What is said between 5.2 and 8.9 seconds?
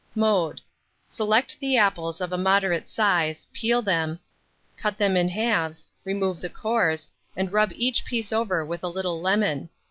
halves, remove the cores, and rub each piece over with a